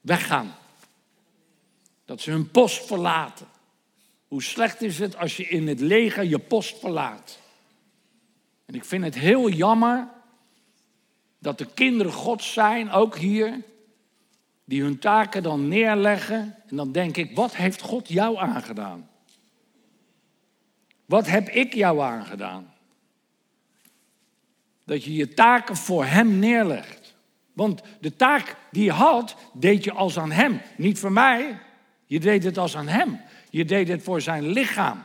[0.00, 0.54] weggaan.
[2.04, 3.46] Dat ze hun post verlaten.
[4.28, 7.38] Hoe slecht is het als je in het leger je post verlaat?
[8.66, 10.08] En ik vind het heel jammer
[11.38, 13.60] dat de kinderen Gods zijn, ook hier,
[14.64, 16.56] die hun taken dan neerleggen.
[16.66, 19.12] En dan denk ik, wat heeft God jou aangedaan?
[21.04, 22.72] Wat heb ik jou aangedaan?
[24.84, 27.14] Dat je je taken voor Hem neerlegt.
[27.52, 30.60] Want de taak die je had, deed je als aan Hem.
[30.76, 31.58] Niet voor mij.
[32.06, 33.20] Je deed het als aan Hem.
[33.50, 35.02] Je deed het voor zijn lichaam.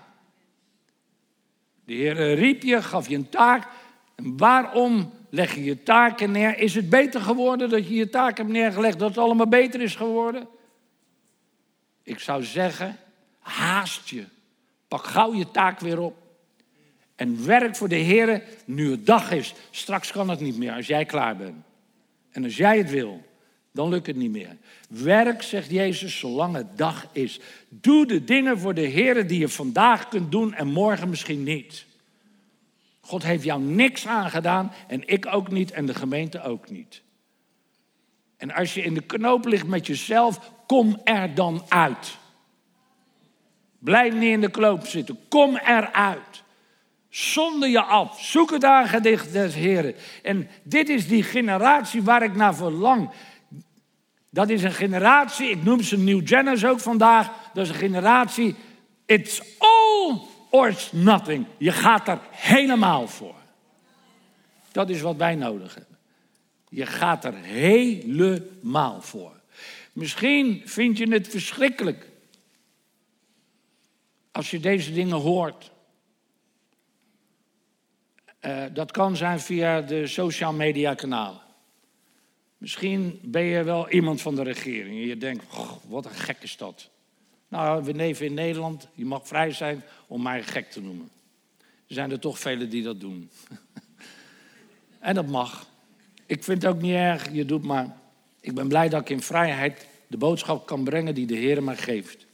[1.85, 3.67] De Heer riep je, gaf je een taak.
[4.15, 6.57] En waarom leg je je taken neer?
[6.57, 9.95] Is het beter geworden dat je je taak hebt neergelegd, dat het allemaal beter is
[9.95, 10.47] geworden?
[12.03, 12.97] Ik zou zeggen,
[13.39, 14.25] haast je.
[14.89, 16.17] Pak gauw je taak weer op.
[17.15, 19.53] En werk voor de Heer nu het dag is.
[19.71, 21.63] Straks kan het niet meer als jij klaar bent.
[22.31, 23.23] En als jij het wil,
[23.71, 24.57] dan lukt het niet meer.
[24.89, 27.39] Werk, zegt Jezus, zolang het dag is.
[27.69, 31.85] Doe de dingen voor de Heer die je vandaag kunt doen en morgen misschien niet.
[32.99, 37.01] God heeft jou niks aangedaan en ik ook niet en de gemeente ook niet.
[38.37, 42.17] En als je in de knoop ligt met jezelf, kom er dan uit.
[43.79, 46.43] Blijf niet in de knoop zitten, kom eruit.
[47.09, 49.95] Zonder je af, zoek het aangedicht des Heren.
[50.23, 53.09] En dit is die generatie waar ik naar verlang.
[54.29, 57.29] Dat is een generatie, ik noem ze New Genners ook vandaag.
[57.53, 58.55] Dat is een generatie,
[59.05, 61.45] it's all or nothing.
[61.57, 63.35] Je gaat er helemaal voor.
[64.71, 65.97] Dat is wat wij nodig hebben.
[66.69, 69.31] Je gaat er helemaal voor.
[69.93, 72.08] Misschien vind je het verschrikkelijk
[74.39, 75.71] als je deze dingen hoort.
[78.41, 81.41] Uh, dat kan zijn via de social media kanalen.
[82.57, 85.45] Misschien ben je wel iemand van de regering en je denkt,
[85.87, 86.89] wat een gek is dat.
[87.47, 91.09] Nou, we leven in Nederland, je mag vrij zijn om mij gek te noemen.
[91.59, 93.29] Er zijn er toch velen die dat doen.
[94.99, 95.67] en dat mag.
[96.25, 97.97] Ik vind het ook niet erg, je doet maar.
[98.39, 101.77] Ik ben blij dat ik in vrijheid de boodschap kan brengen die de Heer mij
[101.77, 102.27] geeft.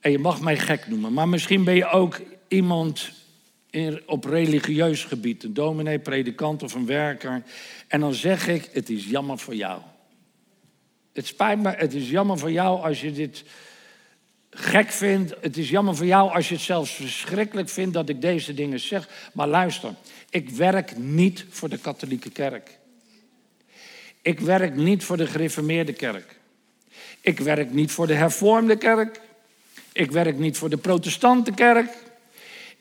[0.00, 3.10] En je mag mij gek noemen, maar misschien ben je ook iemand
[3.70, 7.42] in, op religieus gebied, een dominee, predikant of een werker.
[7.88, 9.80] En dan zeg ik, het is jammer voor jou.
[11.12, 13.44] Het spijt me, het is jammer voor jou als je dit
[14.50, 15.34] gek vindt.
[15.40, 18.80] Het is jammer voor jou als je het zelfs verschrikkelijk vindt dat ik deze dingen
[18.80, 19.30] zeg.
[19.32, 19.94] Maar luister,
[20.30, 22.78] ik werk niet voor de katholieke kerk.
[24.22, 26.38] Ik werk niet voor de gereformeerde kerk.
[27.20, 29.20] Ik werk niet voor de hervormde kerk.
[30.00, 31.92] Ik werk niet voor de protestante kerk.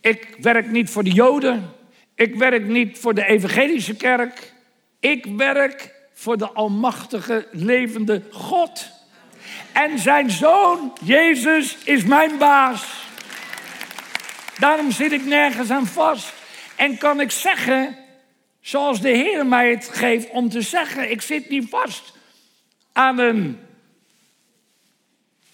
[0.02, 1.74] Ik werk niet voor de Joden.
[2.16, 4.54] Ik werk niet voor de evangelische kerk.
[5.00, 8.90] Ik werk voor de almachtige, levende God.
[9.72, 13.08] En zijn zoon, Jezus, is mijn baas.
[14.58, 16.34] Daarom zit ik nergens aan vast.
[16.76, 17.98] En kan ik zeggen,
[18.62, 22.14] zoals de Heer mij het geeft om te zeggen, ik zit niet vast
[22.94, 23.60] aan een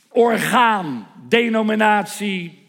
[0.10, 2.64] orgaan, denominatie,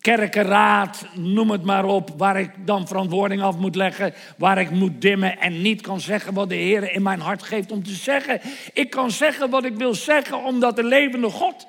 [0.00, 5.00] kerkenraad, noem het maar op, waar ik dan verantwoording af moet leggen, waar ik moet
[5.00, 8.40] dimmen en niet kan zeggen wat de Heer in mijn hart geeft om te zeggen.
[8.72, 11.66] Ik kan zeggen wat ik wil zeggen, omdat de levende God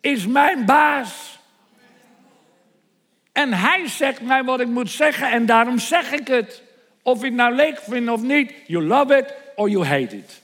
[0.00, 1.38] is mijn baas.
[3.32, 6.62] En hij zegt mij wat ik moet zeggen en daarom zeg ik het.
[7.02, 10.42] Of ik het nou leuk vind of niet, you love it or you hate it.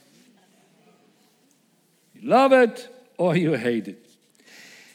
[2.11, 3.95] You love it it.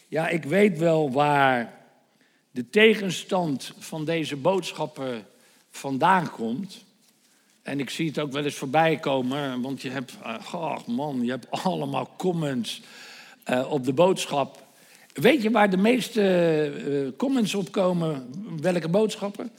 [0.09, 1.81] Ja, ik weet wel waar
[2.51, 5.27] de tegenstand van deze boodschappen
[5.71, 6.85] vandaan komt.
[7.63, 10.17] En ik zie het ook wel eens voorbij komen, want je hebt,
[10.53, 12.83] oh man, je hebt allemaal comments
[13.51, 14.67] uh, op de boodschap.
[15.13, 16.23] Weet je waar de meeste
[16.89, 18.31] uh, comments op komen?
[18.61, 19.51] Welke boodschappen?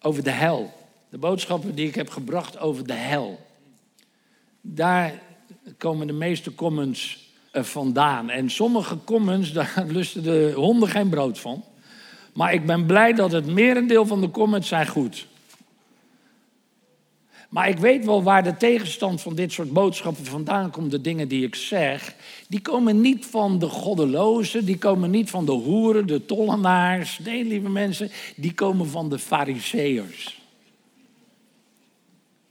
[0.00, 0.72] Over de hel.
[1.08, 3.46] De boodschappen die ik heb gebracht over de hel.
[4.60, 5.22] Daar
[5.78, 7.23] komen de meeste comments eh,
[7.54, 8.30] vandaan.
[8.30, 11.64] En sommige comments, daar lusten de honden geen brood van.
[12.32, 15.26] Maar ik ben blij dat het merendeel van de comments zijn goed.
[17.54, 20.90] Maar ik weet wel waar de tegenstand van dit soort boodschappen vandaan komt.
[20.90, 22.14] De dingen die ik zeg,
[22.48, 27.18] die komen niet van de goddelozen, die komen niet van de hoeren, de tollenaars.
[27.18, 30.42] Nee, lieve mensen, die komen van de fariseërs.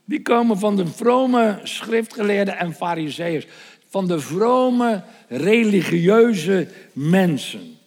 [0.06, 3.48] Die komen van de vrome schriftgeleerden en fariseërs
[3.94, 7.77] van de vrome religieuze mensen.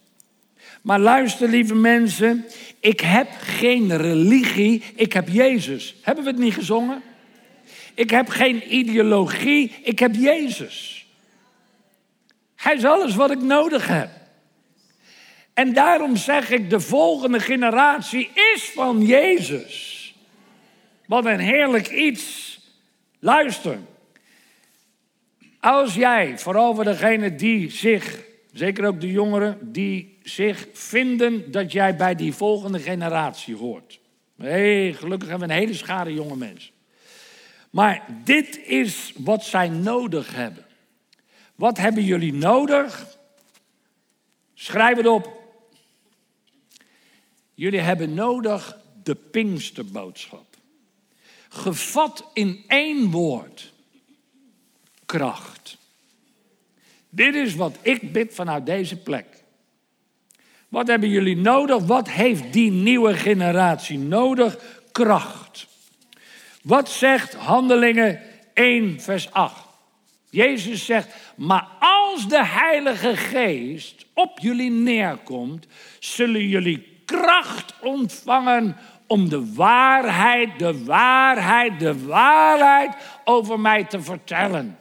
[0.81, 2.45] Maar luister, lieve mensen,
[2.79, 5.95] ik heb geen religie, ik heb Jezus.
[6.01, 7.03] Hebben we het niet gezongen?
[7.93, 11.07] Ik heb geen ideologie, ik heb Jezus.
[12.55, 14.09] Hij is alles wat ik nodig heb.
[15.53, 20.15] En daarom zeg ik, de volgende generatie is van Jezus.
[21.05, 22.59] Wat een heerlijk iets.
[23.19, 23.79] Luister,
[25.67, 31.71] als jij, vooral voor degenen die zich, zeker ook de jongeren, die zich vinden dat
[31.71, 33.99] jij bij die volgende generatie hoort.
[34.35, 36.73] Nee, gelukkig hebben we een hele schare jonge mensen.
[37.69, 40.65] Maar dit is wat zij nodig hebben.
[41.55, 43.17] Wat hebben jullie nodig?
[44.53, 45.41] Schrijf het op.
[47.53, 50.45] Jullie hebben nodig de Pinksterboodschap.
[51.49, 53.75] Gevat in één woord.
[55.07, 55.77] Kracht.
[57.09, 59.25] Dit is wat ik bid vanuit deze plek.
[60.69, 61.85] Wat hebben jullie nodig?
[61.85, 64.57] Wat heeft die nieuwe generatie nodig?
[64.91, 65.67] Kracht.
[66.63, 68.21] Wat zegt Handelingen
[68.53, 69.65] 1, vers 8?
[70.29, 75.67] Jezus zegt, maar als de Heilige Geest op jullie neerkomt,
[75.99, 78.77] zullen jullie kracht ontvangen
[79.07, 84.77] om de waarheid, de waarheid, de waarheid over mij te vertellen.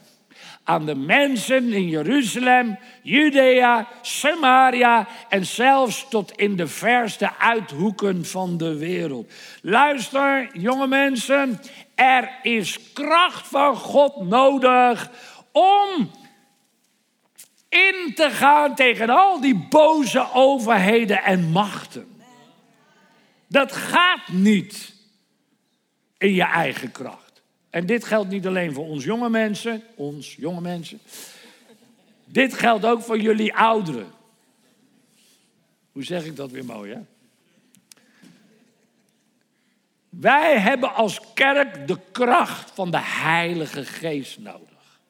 [0.68, 8.56] Aan de mensen in Jeruzalem, Judea, Samaria en zelfs tot in de verste uithoeken van
[8.56, 9.32] de wereld.
[9.62, 11.60] Luister, jonge mensen,
[11.94, 15.10] er is kracht van God nodig
[15.52, 16.10] om
[17.68, 22.22] in te gaan tegen al die boze overheden en machten.
[23.48, 24.94] Dat gaat niet
[26.18, 27.25] in je eigen kracht.
[27.76, 31.00] En dit geldt niet alleen voor ons jonge mensen, ons jonge mensen.
[32.24, 34.06] Dit geldt ook voor jullie ouderen.
[35.92, 37.00] Hoe zeg ik dat weer mooi, hè?
[40.08, 45.00] Wij hebben als kerk de kracht van de Heilige Geest nodig.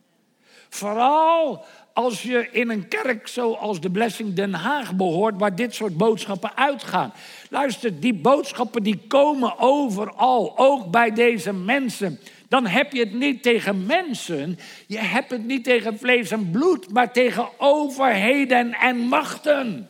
[0.68, 5.96] Vooral als je in een kerk zoals de Blessing Den Haag behoort, waar dit soort
[5.96, 7.12] boodschappen uitgaan.
[7.50, 12.18] Luister, die boodschappen die komen overal, ook bij deze mensen.
[12.48, 16.90] Dan heb je het niet tegen mensen, je hebt het niet tegen vlees en bloed,
[16.92, 19.88] maar tegen overheden en machten.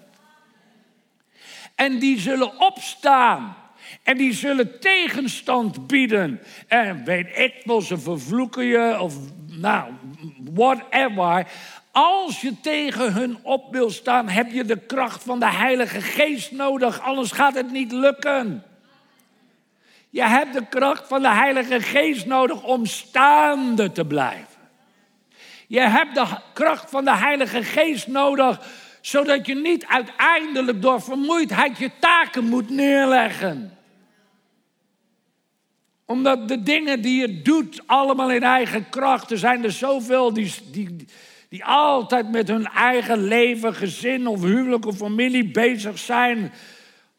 [1.74, 3.56] En die zullen opstaan.
[4.02, 6.40] En die zullen tegenstand bieden.
[6.66, 9.14] En weet ik wel, ze vervloeken je of
[9.46, 9.92] nou,
[10.52, 11.46] whatever.
[11.90, 16.52] Als je tegen hun op wil staan, heb je de kracht van de Heilige Geest
[16.52, 18.64] nodig, anders gaat het niet lukken.
[20.10, 24.46] Je hebt de kracht van de Heilige Geest nodig om staande te blijven.
[25.66, 28.60] Je hebt de kracht van de Heilige Geest nodig,
[29.00, 33.76] zodat je niet uiteindelijk door vermoeidheid je taken moet neerleggen
[36.06, 39.30] omdat de dingen die je doet allemaal in eigen kracht.
[39.30, 41.06] Er zijn er zoveel die, die,
[41.48, 46.52] die altijd met hun eigen leven, gezin of huwelijk of familie bezig zijn.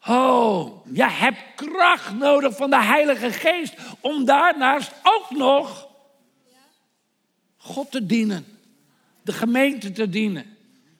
[0.06, 5.88] Oh, je hebt kracht nodig van de Heilige Geest om daarnaast ook nog
[7.56, 8.46] God te dienen,
[9.22, 10.56] de gemeente te dienen,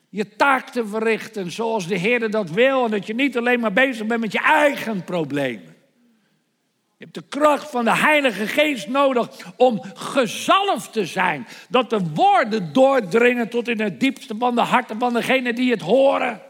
[0.09, 3.73] je taak te verrichten zoals de Heer dat wil en dat je niet alleen maar
[3.73, 5.77] bezig bent met je eigen problemen.
[6.99, 11.47] Je hebt de kracht van de Heilige Geest nodig om gezalfd te zijn.
[11.69, 15.81] Dat de woorden doordringen tot in het diepste van de harten van degenen die het
[15.81, 16.41] horen.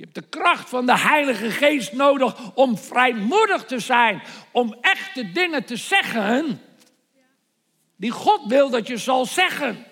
[0.00, 4.22] Je hebt de kracht van de Heilige Geest nodig om vrijmoedig te zijn.
[4.52, 6.60] Om echte dingen te zeggen
[7.96, 9.84] die God wil dat je zal zeggen.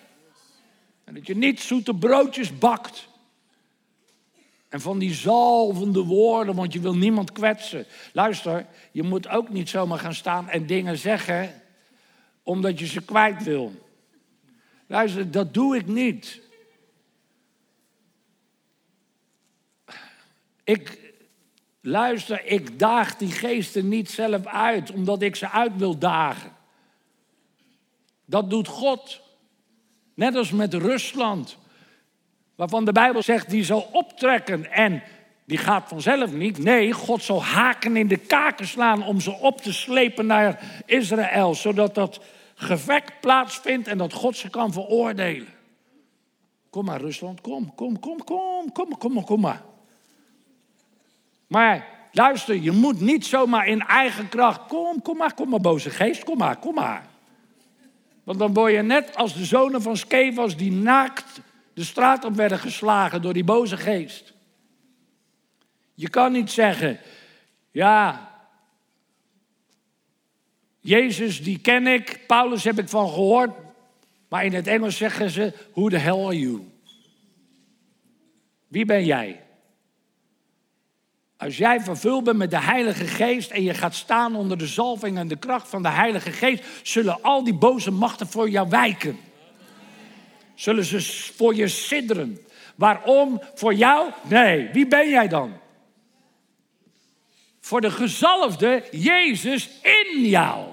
[1.05, 3.09] En dat je niet zoete broodjes bakt.
[4.69, 7.87] En van die zalvende woorden, want je wil niemand kwetsen.
[8.13, 11.63] Luister, je moet ook niet zomaar gaan staan en dingen zeggen
[12.43, 13.73] omdat je ze kwijt wil.
[14.87, 16.48] Luister, dat doe ik niet.
[20.69, 21.13] Ik,
[21.81, 26.53] luister, ik daag die geesten niet zelf uit omdat ik ze uit wil dagen.
[28.25, 29.21] Dat doet God.
[30.15, 31.57] Net als met Rusland.
[32.55, 35.03] Waarvan de Bijbel zegt, die zal optrekken en
[35.45, 36.59] die gaat vanzelf niet.
[36.59, 41.55] Nee, God zal haken in de kaken slaan om ze op te slepen naar Israël.
[41.55, 42.21] Zodat dat
[42.55, 45.49] gevecht plaatsvindt en dat God ze kan veroordelen.
[46.71, 49.68] Kom maar Rusland, kom, kom, kom, kom, kom, kom, kom maar.
[51.49, 54.67] Maar luister, je moet niet zomaar in eigen kracht.
[54.67, 57.07] Kom, kom maar, kom maar, boze geest, kom maar, kom maar.
[58.25, 61.41] Want dan word je net als de zonen van Skevas die naakt
[61.75, 64.35] de straat op werden geslagen door die boze geest.
[65.95, 66.99] Je kan niet zeggen,
[67.71, 68.29] ja,
[70.81, 73.51] Jezus die ken ik, Paulus heb ik van gehoord,
[74.29, 76.71] maar in het Engels zeggen ze, who the hell are you?
[78.69, 79.43] Wie ben jij?
[81.39, 85.19] Als jij vervuld bent met de Heilige Geest en je gaat staan onder de zalving
[85.19, 89.19] en de kracht van de Heilige Geest, zullen al die boze machten voor jou wijken
[90.55, 92.39] zullen ze voor je sidderen.
[92.75, 93.43] Waarom?
[93.55, 94.11] Voor jou?
[94.23, 94.69] Nee.
[94.73, 95.59] Wie ben jij dan?
[97.69, 100.67] voor de gezalfde Jezus in jou.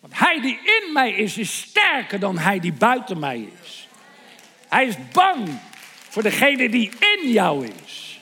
[0.00, 3.88] Want hij die in mij is, is sterker dan hij die buiten mij is.
[4.68, 5.48] Hij is bang
[6.08, 8.13] voor degene die in jou is.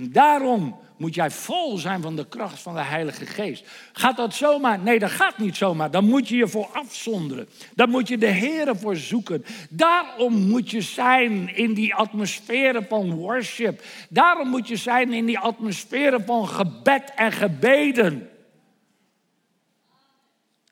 [0.00, 3.64] En daarom moet jij vol zijn van de kracht van de Heilige Geest.
[3.92, 4.78] Gaat dat zomaar?
[4.78, 5.90] Nee, dat gaat niet zomaar.
[5.90, 7.48] Dan moet je je voor afzonderen.
[7.74, 9.44] Dan moet je de Heer voor zoeken.
[9.70, 13.82] Daarom moet je zijn in die atmosfeer van worship.
[14.08, 18.30] Daarom moet je zijn in die atmosfeer van gebed en gebeden.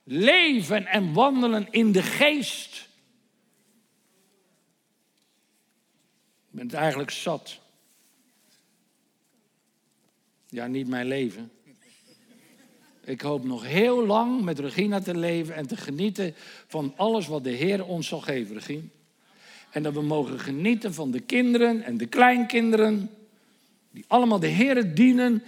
[0.05, 2.89] Leven en wandelen in de geest.
[6.51, 7.67] Ik ben het eigenlijk zat.
[10.59, 11.51] Ja, niet mijn leven.
[13.05, 16.35] Ik hoop nog heel lang met Regina te leven en te genieten
[16.67, 18.83] van alles wat de Heer ons zal geven, Regina.
[19.71, 23.11] En dat we mogen genieten van de kinderen en de kleinkinderen,
[23.91, 25.43] die allemaal de Heer dienen.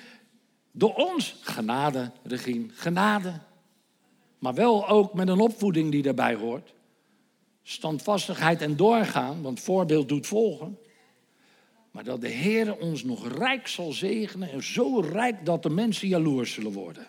[0.72, 3.40] Door ons genade, Regina, genade.
[4.38, 6.74] Maar wel ook met een opvoeding die daarbij hoort.
[7.62, 10.78] Standvastigheid en doorgaan, want voorbeeld doet volgen.
[11.91, 14.51] Maar dat de Heer ons nog rijk zal zegenen.
[14.51, 17.07] En zo rijk dat de mensen jaloers zullen worden.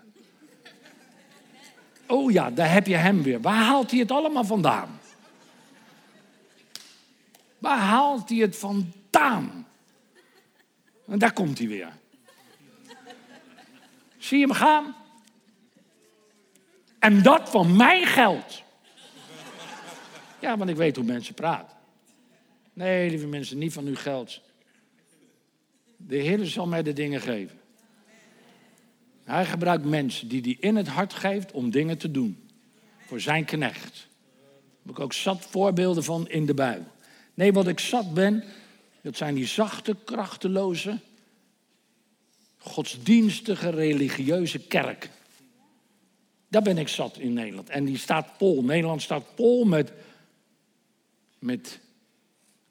[2.07, 3.41] Oh ja, daar heb je hem weer.
[3.41, 4.99] Waar haalt hij het allemaal vandaan?
[7.57, 9.67] Waar haalt hij het vandaan?
[11.07, 11.99] En daar komt hij weer.
[14.17, 14.95] Zie je hem gaan?
[16.99, 18.63] En dat van mijn geld.
[20.39, 21.77] Ja, want ik weet hoe mensen praten.
[22.73, 24.41] Nee, lieve mensen, niet van uw geld.
[26.07, 27.59] De Heer zal mij de dingen geven.
[29.23, 32.49] Hij gebruikt mensen die hij in het hart geeft om dingen te doen.
[32.97, 33.93] Voor zijn knecht.
[33.93, 36.91] Daar heb ik ook zat voorbeelden van in de Bijbel.
[37.33, 38.43] Nee, wat ik zat ben,
[39.01, 40.99] dat zijn die zachte, krachteloze,
[42.57, 45.09] godsdienstige, religieuze kerken.
[46.47, 47.69] Daar ben ik zat in Nederland.
[47.69, 48.63] En die staat vol.
[48.63, 49.91] Nederland staat vol met,
[51.39, 51.79] met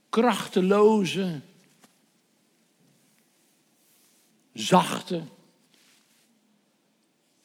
[0.09, 1.41] krachteloze,
[4.61, 5.23] zachte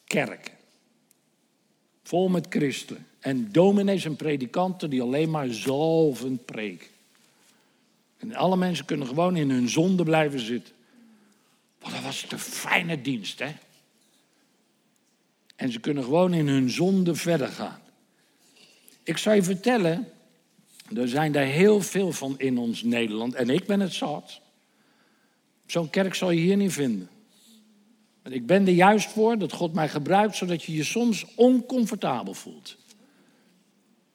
[0.03, 0.51] kerk.
[2.03, 3.07] Vol met christenen.
[3.19, 6.87] En dominees en predikanten die alleen maar zalvend preken.
[8.17, 10.73] En alle mensen kunnen gewoon in hun zonde blijven zitten.
[11.79, 13.51] Want dat was de fijne dienst, hè?
[15.55, 17.79] En ze kunnen gewoon in hun zonde verder gaan.
[19.03, 20.09] Ik zou je vertellen,
[20.95, 23.33] er zijn daar heel veel van in ons Nederland.
[23.33, 24.41] En ik ben het zat.
[25.65, 27.09] Zo'n kerk zal je hier niet vinden.
[28.21, 32.33] En ik ben er juist voor dat God mij gebruikt, zodat je je soms oncomfortabel
[32.33, 32.77] voelt.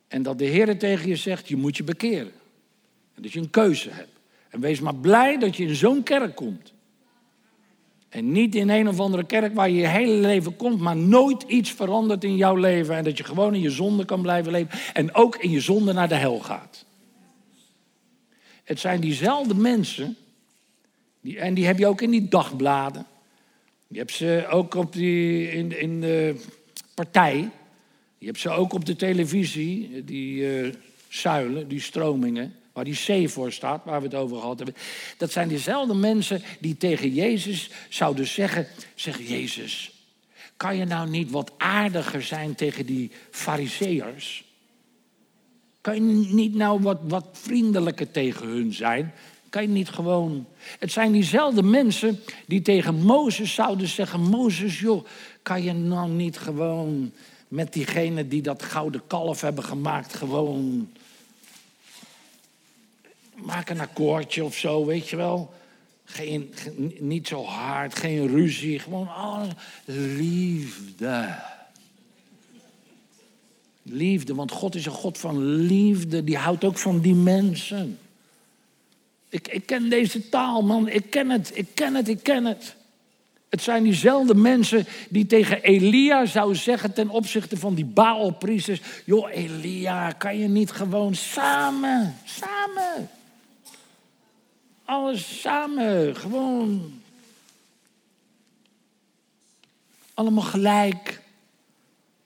[0.08, 2.32] En dat de Heer tegen je zegt, je moet je bekeren.
[3.14, 4.18] En dat je een keuze hebt.
[4.48, 6.72] En wees maar blij dat je in zo'n kerk komt.
[8.08, 11.42] En niet in een of andere kerk waar je je hele leven komt, maar nooit
[11.42, 12.96] iets verandert in jouw leven.
[12.96, 14.78] En dat je gewoon in je zonde kan blijven leven.
[14.92, 16.84] En ook in je zonde naar de hel gaat.
[18.64, 20.16] Het zijn diezelfde mensen
[21.22, 23.06] en die heb je ook in die dagbladen.
[23.86, 26.40] Je hebt ze ook op die, in, in de
[26.94, 27.50] partij.
[28.18, 30.72] Je hebt ze ook op de televisie, die uh,
[31.08, 34.76] zuilen, die stromingen, waar die C voor staat, waar we het over gehad hebben.
[35.16, 39.92] Dat zijn diezelfde mensen die tegen Jezus zouden zeggen: Zeg Jezus,
[40.56, 44.44] kan je nou niet wat aardiger zijn tegen die Fariseërs?
[45.80, 46.00] Kan je
[46.32, 49.14] niet nou wat, wat vriendelijker tegen hun zijn?
[49.50, 50.46] Kan je niet gewoon.
[50.78, 55.06] Het zijn diezelfde mensen die tegen Mozes zouden zeggen: Mozes, joh,
[55.42, 57.12] kan je nou niet gewoon
[57.48, 60.90] met diegene die dat gouden kalf hebben gemaakt, gewoon.
[63.34, 65.54] Maak een akkoordje of zo, weet je wel.
[66.04, 66.54] Geen,
[66.98, 69.08] niet zo hard, geen ruzie, gewoon.
[69.84, 71.38] Liefde.
[73.82, 76.24] Liefde, want God is een God van liefde.
[76.24, 77.98] Die houdt ook van die mensen.
[79.30, 80.88] Ik, ik ken deze taal, man.
[80.88, 82.74] Ik ken het, ik ken het, ik ken het.
[83.48, 88.80] Het zijn diezelfde mensen die tegen Elia zouden zeggen ten opzichte van die Baalpriesters.
[89.04, 93.10] Joh, Elia, kan je niet gewoon samen, samen.
[94.84, 97.00] Alles samen, gewoon.
[100.14, 101.20] Allemaal gelijk.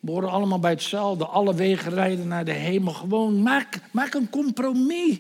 [0.00, 1.26] We horen allemaal bij hetzelfde.
[1.26, 2.92] Alle wegen rijden naar de hemel.
[2.92, 5.18] Gewoon, maak, maak een compromis.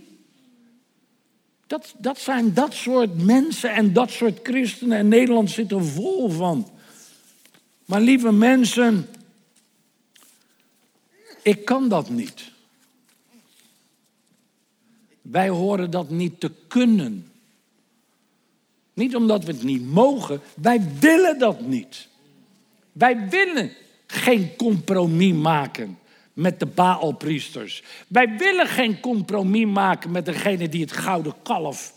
[1.66, 4.98] Dat, dat zijn dat soort mensen en dat soort christenen.
[4.98, 6.70] En Nederland zit er vol van.
[7.84, 9.08] Maar lieve mensen,
[11.42, 12.52] ik kan dat niet.
[15.22, 17.28] Wij horen dat niet te kunnen.
[18.94, 22.08] Niet omdat we het niet mogen, wij willen dat niet.
[22.92, 23.72] Wij willen
[24.06, 25.98] geen compromis maken
[26.34, 27.82] met de Baalpriesters.
[28.08, 31.92] Wij willen geen compromis maken met degene die het gouden kalf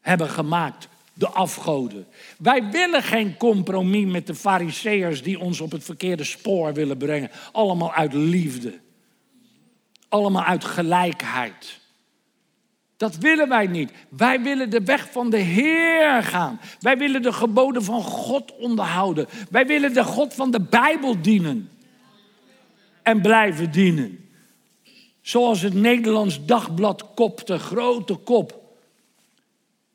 [0.00, 2.06] hebben gemaakt, de afgoden.
[2.38, 7.30] Wij willen geen compromis met de fariseërs die ons op het verkeerde spoor willen brengen.
[7.52, 8.78] Allemaal uit liefde.
[10.08, 11.80] Allemaal uit gelijkheid.
[12.96, 13.92] Dat willen wij niet.
[14.08, 16.60] Wij willen de weg van de Heer gaan.
[16.80, 19.26] Wij willen de geboden van God onderhouden.
[19.50, 21.71] Wij willen de God van de Bijbel dienen.
[23.02, 24.28] En blijven dienen.
[25.20, 28.76] Zoals het Nederlands dagblad kopte, grote kop.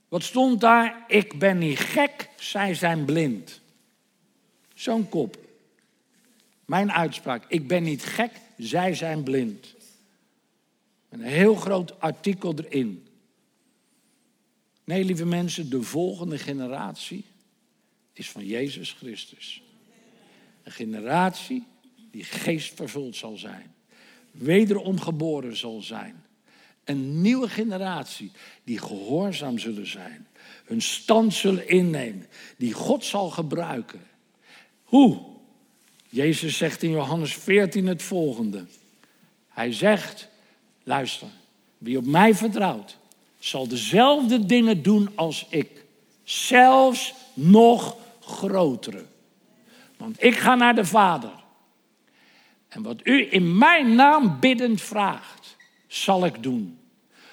[0.08, 1.04] Wat stond daar?
[1.08, 3.62] Ik ben niet gek, zij zijn blind.
[4.74, 5.38] Zo'n kop.
[6.66, 7.46] Mijn uitspraak.
[7.48, 9.76] Ik ben niet gek, zij zijn blind.
[11.10, 13.08] Een heel groot artikel erin.
[14.84, 17.26] Nee, lieve mensen, de volgende generatie
[18.14, 19.62] is van Jezus Christus.
[20.64, 21.64] Een generatie
[22.12, 23.76] die geestvervuld zal zijn.
[24.32, 26.24] Wederom geboren zal zijn.
[26.84, 28.32] Een nieuwe generatie
[28.64, 30.28] die gehoorzaam zullen zijn.
[30.66, 32.28] Hun stand zullen innemen.
[32.58, 34.02] Die God zal gebruiken.
[34.84, 35.20] Hoe?
[36.10, 38.66] Jezus zegt in Johannes 14 het volgende.
[39.50, 40.30] Hij zegt,
[40.84, 41.28] luister,
[41.78, 42.98] wie op mij vertrouwt,
[43.40, 45.86] zal dezelfde dingen doen als ik.
[46.24, 49.06] Zelfs nog grotere.
[49.98, 51.32] Want ik ga naar de Vader.
[52.70, 55.56] En wat u in mijn naam biddend vraagt,
[55.88, 56.80] zal ik doen.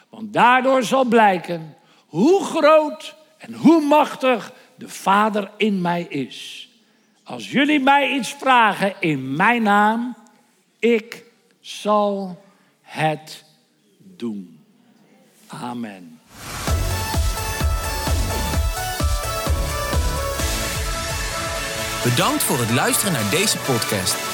[0.09, 1.76] Want daardoor zal blijken
[2.07, 6.68] hoe groot en hoe machtig de Vader in mij is.
[7.22, 10.16] Als jullie mij iets vragen in mijn naam,
[10.78, 11.24] ik
[11.61, 12.43] zal
[12.82, 13.45] het
[13.99, 14.59] doen.
[15.47, 16.20] Amen.
[22.05, 24.34] Bedankt voor het luisteren naar deze podcast.